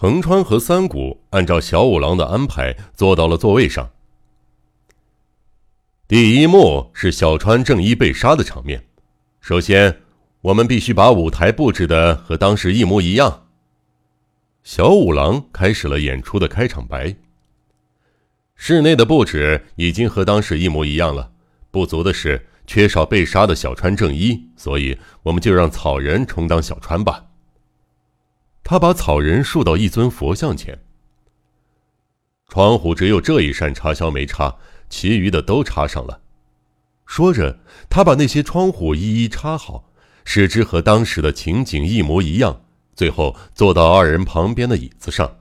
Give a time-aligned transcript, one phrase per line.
[0.00, 3.90] 横川和三谷按照小五郎的安排坐到了座位上。
[6.06, 8.84] 第一幕是小川正一被杀的场面。
[9.40, 10.02] 首先，
[10.40, 13.48] 我们必须把舞台布置的和当时一模一样。
[14.62, 17.16] 小五郎开始了演出的开场白。
[18.54, 21.32] 室内的布置已经和当时一模一样了，
[21.72, 27.24] 不足的是缺少被杀的小川正一，所以我们就让草人充当小川吧。
[28.70, 30.78] 他把草人竖到一尊佛像前。
[32.50, 34.54] 窗户只有这一扇插销没插，
[34.90, 36.20] 其余的都插上了。
[37.06, 39.90] 说着，他把那些窗户一一插好，
[40.22, 42.60] 使之和当时的情景一模一样。
[42.94, 45.38] 最后坐到二人旁边的椅子上。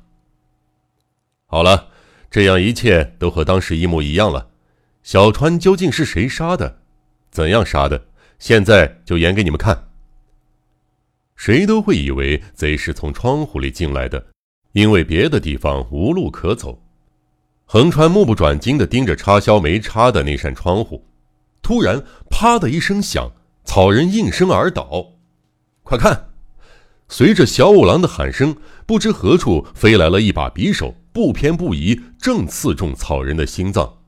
[1.48, 1.90] 好了，
[2.32, 4.52] 这样一切都和当时一模一样了。
[5.04, 6.80] 小川究竟是谁杀的？
[7.30, 8.06] 怎样杀的？
[8.40, 9.90] 现在就演给你们看。
[11.48, 14.22] 谁都会以为贼是从窗户里进来的，
[14.74, 16.78] 因为别的地方无路可走。
[17.64, 21.02] 横川目不转睛地盯着插销没插的那扇窗户，
[21.62, 23.32] 突然“啪”的一声响，
[23.64, 25.14] 草人应声而倒。
[25.84, 26.32] 快看！
[27.08, 28.54] 随着小五郎的喊声，
[28.86, 34.00] 不知何处飞来了一把匕首，不偏不倚，正刺中草人的心脏。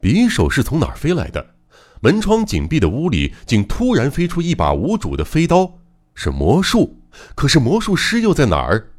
[0.00, 1.56] 匕首是从哪儿飞来的？
[2.00, 5.79] 门窗紧闭的屋里竟突然飞出一把无主的飞刀。
[6.22, 6.98] 是魔术，
[7.34, 8.90] 可是魔术师又在哪儿？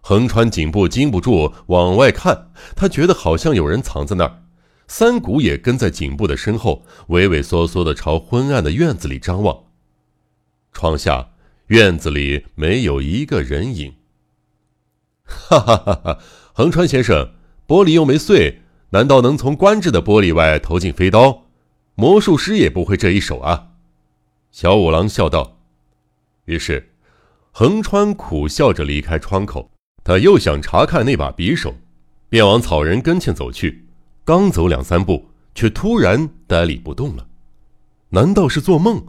[0.00, 4.42] 横川颈部禁不住往外看，他觉得好像有人藏在那儿。
[4.88, 9.56] 三谷也跟在颈部的身后，畏畏缩缩地朝昏暗的院子里张望。
[10.72, 11.28] 窗下，
[11.68, 13.94] 院子里没有一个人影。
[15.22, 16.18] 哈哈哈哈！
[16.54, 17.34] 横川先生，
[17.68, 21.44] 玻璃又没碎，难道能从关着的玻璃外投进飞刀？
[21.94, 23.68] 魔术师也不会这一手啊！
[24.50, 25.60] 小五郎笑道。
[26.46, 26.92] 于是，
[27.52, 29.70] 横川苦笑着离开窗口。
[30.04, 31.76] 他又想查看那把匕首，
[32.28, 33.86] 便往草人跟前走去。
[34.24, 37.28] 刚走两三步，却突然呆立不动了。
[38.10, 39.04] 难道是做梦，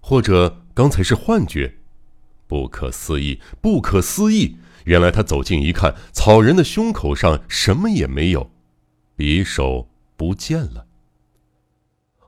[0.00, 1.76] 或者刚才是幻觉？
[2.46, 4.56] 不可思议，不可思议！
[4.84, 8.50] 原来他走近一看，草人的胸口上什么也没有，
[9.18, 10.86] 匕首不见了。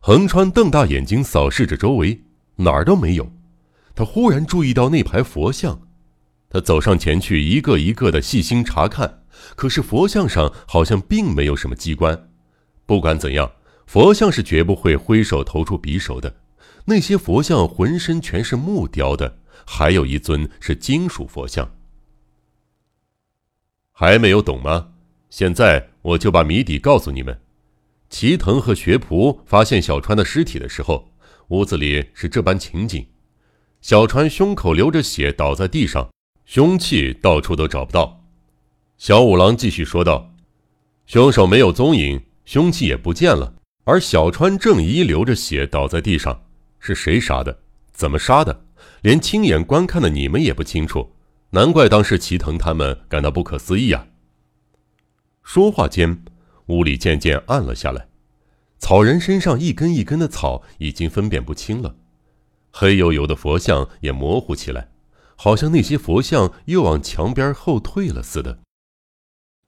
[0.00, 2.22] 横川瞪大眼睛扫视着周围，
[2.56, 3.32] 哪儿都没有。
[3.94, 5.88] 他忽然注意到那排佛像，
[6.48, 9.22] 他走上前去，一个一个的细心查看。
[9.56, 12.30] 可是佛像上好像并没有什么机关。
[12.86, 13.52] 不管怎样，
[13.86, 16.36] 佛像是绝不会挥手投出匕首的。
[16.84, 21.74] 那些佛像浑身全是木雕的，还有一尊是金属佛像。
[23.92, 24.90] 还没有懂吗？
[25.30, 27.40] 现在我就把谜底告诉你们。
[28.10, 31.12] 齐藤和学仆发现小川的尸体的时候，
[31.48, 33.06] 屋子里是这般情景。
[33.82, 36.08] 小川胸口流着血，倒在地上，
[36.46, 38.24] 凶器到处都找不到。
[38.96, 40.32] 小五郎继续说道
[41.04, 46.44] ：“凶手没有踪影，凶器也不见了，而小川正一流着血倒在地上，
[46.78, 47.58] 是谁杀的？
[47.90, 48.64] 怎么杀的？
[49.00, 51.16] 连亲眼观看的你们也不清楚，
[51.50, 54.06] 难怪当时齐藤他们感到不可思议啊！”
[55.42, 56.22] 说话间，
[56.66, 58.06] 屋里渐渐暗了下来，
[58.78, 61.96] 草人身上一根一根的草已经分辨不清了。
[62.72, 64.88] 黑黝黝的佛像也模糊起来，
[65.36, 68.60] 好像那些佛像又往墙边后退了似的。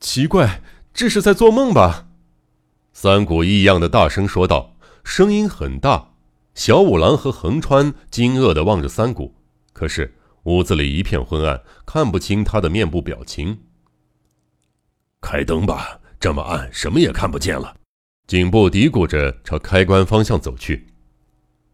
[0.01, 2.09] 奇怪，这是在做梦吧？
[2.93, 6.13] 三谷异样的大声说道，声音很大。
[6.55, 9.35] 小五郎和横川惊愕地望着三谷，
[9.73, 10.15] 可是
[10.45, 13.59] 屋子里一片昏暗，看不清他的面部表情。
[15.21, 17.77] 开灯吧，这么暗，什么也看不见了。
[18.29, 20.87] 颈部嘀咕着朝开关方向走去。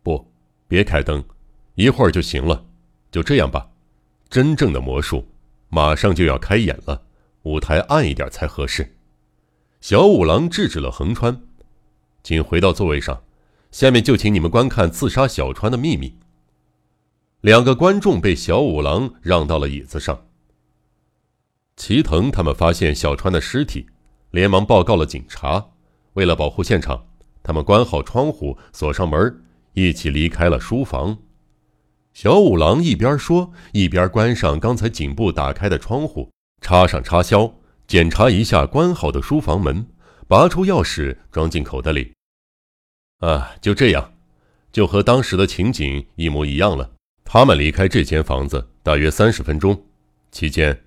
[0.03, 0.30] 不
[0.71, 1.25] 别开灯，
[1.75, 2.65] 一会儿就行了。
[3.11, 3.69] 就这样吧，
[4.29, 5.27] 真正的魔术
[5.69, 7.03] 马上就要开演了，
[7.43, 8.95] 舞台暗一点才合适。
[9.81, 11.43] 小五郎制止了横川，
[12.23, 13.21] 请回到座位上。
[13.73, 16.15] 下面就请你们观看刺杀小川的秘密。
[17.41, 20.27] 两个观众被小五郎让到了椅子上。
[21.75, 23.87] 齐藤他们发现小川的尸体，
[24.31, 25.67] 连忙报告了警察。
[26.13, 27.09] 为了保护现场，
[27.43, 29.43] 他们关好窗户，锁上门。
[29.81, 31.17] 一起离开了书房，
[32.13, 36.31] 小五郎一边说，一边关上刚才颈部打开的窗户，
[36.61, 37.51] 插上插销，
[37.87, 39.87] 检查一下关好的书房门，
[40.29, 42.13] 拔出钥匙装进口袋里。
[43.21, 44.13] 啊，就这样，
[44.71, 46.91] 就和当时的情景一模一样了。
[47.25, 49.85] 他们离开这间房子大约三十分钟，
[50.31, 50.79] 期间，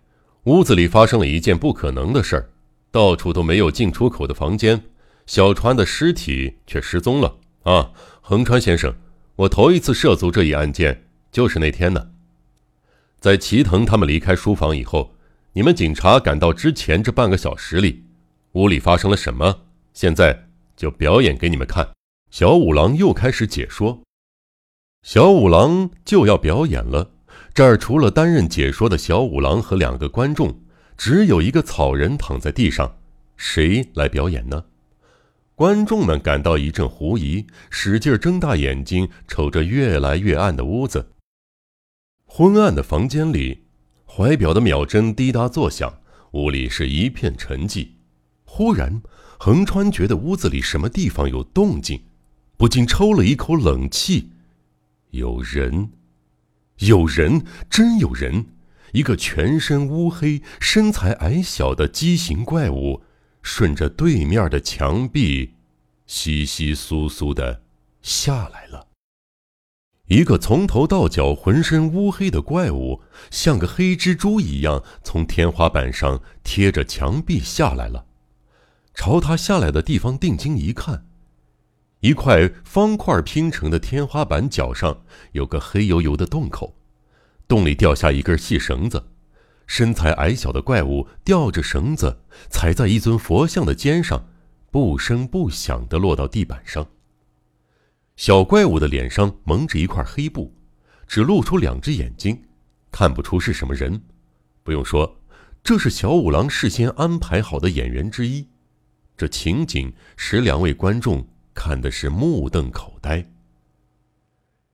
[0.44, 2.50] 屋子里发生了一件不可能的事儿，
[2.92, 4.84] 到处都没有进出口的房间，
[5.26, 7.38] 小川的尸体却失踪了。
[7.64, 7.94] 啊，
[8.26, 8.96] 横川先生，
[9.36, 12.12] 我头一次涉足这一案件，就是那天呢。
[13.20, 15.14] 在齐藤他们离开书房以后，
[15.52, 18.06] 你们警察赶到之前这半个小时里，
[18.54, 19.66] 屋里发生了什么？
[19.94, 20.48] 现在
[20.78, 21.90] 就表演给你们看。
[22.32, 24.02] 小五郎又开始解说。
[25.02, 27.12] 小五郎就要表演了。
[27.54, 30.62] 这儿除了担任解说的小五郎和两个观众，
[30.96, 32.96] 只有一个草人躺在地上。
[33.36, 34.64] 谁来表演呢？
[35.64, 41.14] 观众们感到一阵狐疑，使劲睁大眼睛瞅着越来越暗的屋子。
[42.26, 43.64] 昏暗的房间里，
[44.06, 46.02] 怀表的秒针滴答作响，
[46.32, 47.92] 屋里是一片沉寂。
[48.44, 49.02] 忽然，
[49.40, 52.02] 横川觉得屋子里什么地方有动静，
[52.58, 54.32] 不禁抽了一口冷气。
[55.12, 55.92] 有人，
[56.80, 58.48] 有人，真有人！
[58.92, 63.02] 一个全身乌黑、身材矮小的畸形怪物，
[63.44, 65.54] 顺着对面的墙壁，
[66.08, 67.62] 稀稀疏疏的
[68.02, 68.88] 下来了。
[70.08, 78.06] 一个从头到脚浑身乌黑的怪物，像个黑蜘蛛一样，从天花板上贴着墙壁下来了。
[78.94, 81.06] 朝他下来的地方定睛一看，
[82.02, 86.76] 一块方块拼成的天花板角上有个黑油油的洞口，
[87.48, 89.04] 洞里掉下一根细绳子。
[89.66, 92.20] 身材矮小的怪物吊着绳子，
[92.50, 94.28] 踩在一尊佛像的肩上，
[94.70, 96.88] 不声不响地落到地板上。
[98.16, 100.54] 小怪物的脸上蒙着一块黑布，
[101.08, 102.44] 只露出两只眼睛，
[102.92, 104.02] 看不出是什么人。
[104.62, 105.20] 不用说，
[105.64, 108.48] 这是小五郎事先安排好的演员之一。
[109.18, 113.28] 这情景使两位观众看的是目瞪口呆。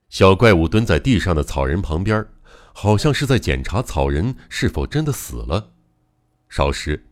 [0.10, 2.26] 小怪物蹲在地上的草人旁边，
[2.74, 5.74] 好像是在检查草人是否真的死了。
[6.48, 7.06] 少时，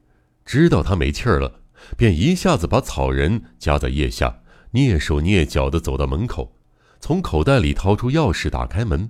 [0.45, 1.61] 知道他没气儿了，
[1.95, 4.41] 便一下子把草人夹在腋下。
[4.73, 6.53] 蹑手蹑脚地走到门口，
[6.99, 9.09] 从口袋里掏出钥匙，打开门，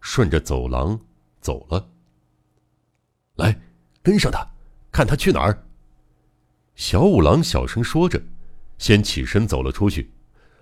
[0.00, 0.98] 顺着走廊
[1.40, 1.88] 走了。
[3.34, 3.60] 来，
[4.00, 4.46] 跟上他，
[4.92, 5.66] 看他去哪儿。
[6.76, 8.22] 小五郎小声说着，
[8.78, 10.12] 先起身走了出去。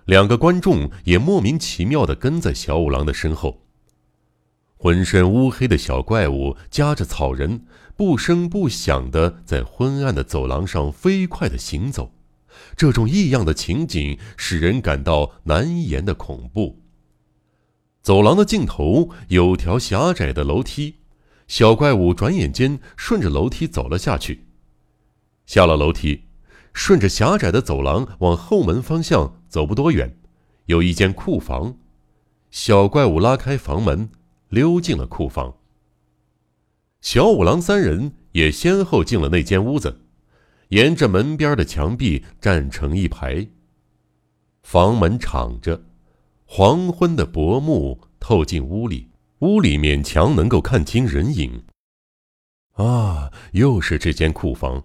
[0.05, 3.61] 两个观众也莫名其妙地跟在小五郎的身后。
[4.81, 12.11] 浑身乌黑的小怪物夹着草人，不声不响地在昏暗的走廊上飞快地行走。
[12.75, 16.81] 这种异样的情景使人感到难言的恐怖。
[18.01, 20.95] 走廊的尽头有条狭窄的楼梯，
[21.47, 24.47] 小怪物转眼间顺着楼梯走了下去。
[25.45, 26.23] 下了楼梯，
[26.73, 30.17] 顺着狭窄的走廊往后门方向走不多远，
[30.65, 31.75] 有一间库房。
[32.49, 34.09] 小怪物拉开房门，
[34.51, 35.57] 溜进了库房。
[37.01, 40.01] 小五郎三人也先后进了那间屋子。
[40.69, 43.45] 沿着门边的墙壁站成一排。
[44.63, 45.83] 房门敞着，
[46.45, 49.09] 黄昏的薄暮透进屋里，
[49.39, 51.63] 屋里勉强能够看清人影。
[52.73, 54.81] 啊，又是这间库房。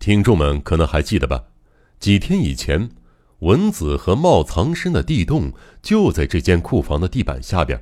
[0.00, 1.44] 听众们可能还记得吧？
[2.00, 2.90] 几天以前，
[3.38, 7.80] 蚊子和茂藏身的地洞就在这间库房的地板下边。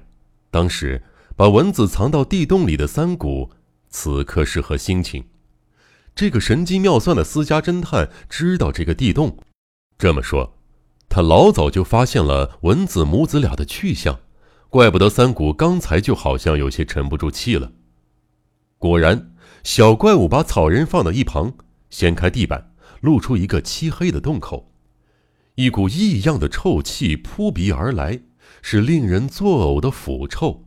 [0.52, 1.02] 当时
[1.34, 3.50] 把蚊子藏到地洞里的三谷，
[3.88, 5.24] 此刻是何心情？
[6.14, 9.38] 这个神机妙算的私家侦探知道这个地洞，
[9.96, 10.58] 这么说，
[11.08, 14.20] 他老早就发现了蚊子母子俩的去向，
[14.68, 17.72] 怪不得三谷刚才就好像有些沉不住气了。
[18.76, 19.32] 果然，
[19.64, 21.54] 小怪物把草人放到一旁，
[21.88, 24.70] 掀开地板，露出一个漆黑的洞口，
[25.54, 28.20] 一股异样的臭气扑鼻而来，
[28.60, 30.64] 是令人作呕的腐臭。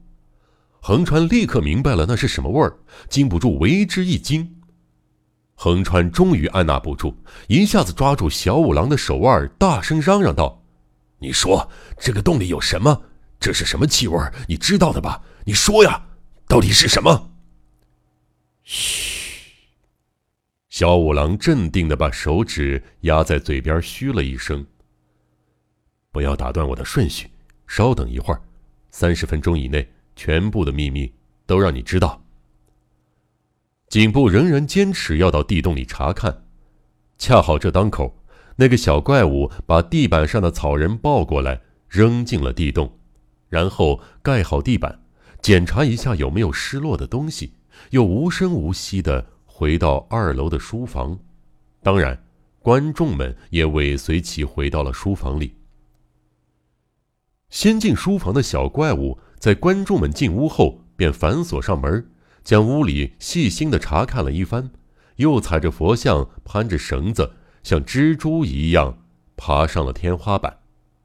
[0.82, 2.77] 横川立刻明白了那是什么味儿，
[3.10, 4.55] 禁不住为之一惊。
[5.55, 7.15] 横川终于按捺不住，
[7.48, 10.63] 一下子抓住小五郎的手腕，大声嚷嚷道
[11.20, 13.03] ：“你说这个洞里有什么？
[13.39, 14.17] 这是什么气味？
[14.48, 15.24] 你知道的吧？
[15.46, 16.05] 你说呀，
[16.48, 17.32] 到底是什么？”
[18.63, 19.24] 嘘。
[20.70, 24.65] 小五郎镇定的把手指压在嘴边，嘘了一声
[26.12, 27.29] ：“不要打断我的顺序，
[27.67, 28.41] 稍等一会儿，
[28.91, 31.13] 三十分钟以内，全部的秘密
[31.45, 32.22] 都让你知道。”
[33.88, 36.43] 警部仍然坚持要到地洞里查看，
[37.17, 38.17] 恰好这当口，
[38.57, 42.98] 那个小怪物把地板上的草人抱过来，扔进了地洞，
[43.48, 45.01] 然后盖好地板，
[45.41, 47.53] 检查一下有没有失落的东西，
[47.91, 51.17] 又无声无息地回到二楼的书房。
[51.81, 52.25] 当然，
[52.60, 55.55] 观众们也尾随其回到了书房里。
[57.50, 62.12] 先进书房的小怪物在观众们进屋后，便反锁上门。
[62.44, 64.70] 将屋里细心的查看了一番，
[65.16, 67.32] 又踩着佛像，攀着绳子，
[67.64, 69.00] 像蜘蛛一样
[69.36, 70.60] 爬上了天花板，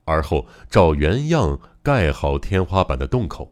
[0.04, 3.50] 而后照原样盖好天花板的洞口。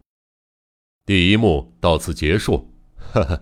[1.07, 2.71] 第一幕到此结束。
[2.99, 3.41] 哈哈，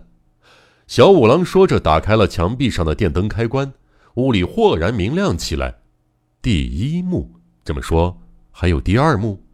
[0.87, 3.73] 小五郎说着，打开了墙壁上的电灯开关，
[4.15, 5.79] 屋里豁然明亮起来。
[6.41, 8.17] 第一幕，这么说，
[8.59, 9.46] 还有第二幕？